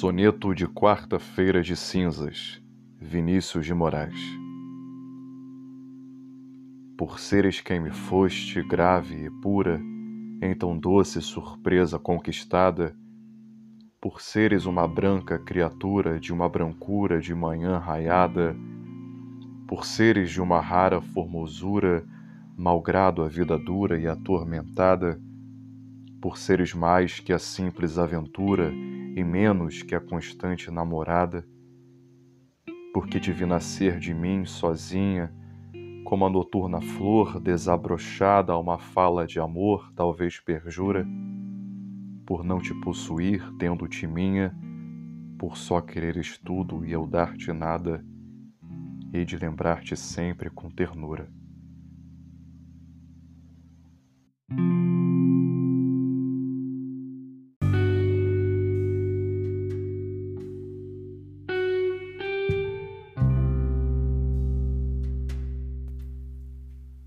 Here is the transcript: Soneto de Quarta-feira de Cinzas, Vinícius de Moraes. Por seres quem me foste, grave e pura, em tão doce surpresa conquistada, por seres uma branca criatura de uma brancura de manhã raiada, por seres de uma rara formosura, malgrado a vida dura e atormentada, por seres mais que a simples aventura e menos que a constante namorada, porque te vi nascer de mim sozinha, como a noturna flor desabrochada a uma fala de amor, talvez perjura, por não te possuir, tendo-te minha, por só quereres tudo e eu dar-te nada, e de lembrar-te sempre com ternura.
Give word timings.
Soneto 0.00 0.54
de 0.54 0.66
Quarta-feira 0.66 1.60
de 1.60 1.76
Cinzas, 1.76 2.58
Vinícius 2.98 3.66
de 3.66 3.74
Moraes. 3.74 4.18
Por 6.96 7.20
seres 7.20 7.60
quem 7.60 7.78
me 7.80 7.90
foste, 7.90 8.62
grave 8.62 9.26
e 9.26 9.30
pura, 9.42 9.78
em 10.40 10.54
tão 10.54 10.78
doce 10.78 11.20
surpresa 11.20 11.98
conquistada, 11.98 12.96
por 14.00 14.22
seres 14.22 14.64
uma 14.64 14.88
branca 14.88 15.38
criatura 15.38 16.18
de 16.18 16.32
uma 16.32 16.48
brancura 16.48 17.20
de 17.20 17.34
manhã 17.34 17.76
raiada, 17.76 18.56
por 19.68 19.84
seres 19.84 20.30
de 20.30 20.40
uma 20.40 20.62
rara 20.62 21.02
formosura, 21.02 22.02
malgrado 22.56 23.22
a 23.22 23.28
vida 23.28 23.58
dura 23.58 24.00
e 24.00 24.06
atormentada, 24.06 25.20
por 26.22 26.38
seres 26.38 26.72
mais 26.72 27.20
que 27.20 27.34
a 27.34 27.38
simples 27.38 27.98
aventura 27.98 28.72
e 29.20 29.24
menos 29.24 29.82
que 29.82 29.94
a 29.94 30.00
constante 30.00 30.70
namorada, 30.70 31.46
porque 32.92 33.20
te 33.20 33.30
vi 33.30 33.44
nascer 33.44 33.98
de 33.98 34.14
mim 34.14 34.46
sozinha, 34.46 35.32
como 36.04 36.24
a 36.24 36.30
noturna 36.30 36.80
flor 36.80 37.38
desabrochada 37.38 38.52
a 38.52 38.58
uma 38.58 38.78
fala 38.78 39.26
de 39.26 39.38
amor, 39.38 39.92
talvez 39.94 40.40
perjura, 40.40 41.06
por 42.26 42.42
não 42.42 42.60
te 42.60 42.72
possuir, 42.80 43.44
tendo-te 43.58 44.06
minha, 44.06 44.56
por 45.38 45.56
só 45.56 45.80
quereres 45.80 46.38
tudo 46.38 46.84
e 46.84 46.92
eu 46.92 47.06
dar-te 47.06 47.52
nada, 47.52 48.04
e 49.12 49.24
de 49.24 49.36
lembrar-te 49.36 49.96
sempre 49.96 50.48
com 50.48 50.70
ternura. 50.70 51.30